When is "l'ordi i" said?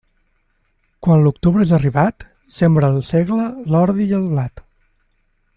3.75-4.21